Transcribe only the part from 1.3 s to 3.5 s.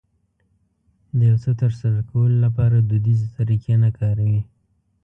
څه ترسره کولو لپاره دوديزې